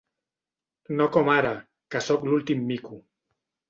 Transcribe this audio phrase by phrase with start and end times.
[0.95, 1.53] No com ara,
[1.93, 3.05] que sóc l'últim mico.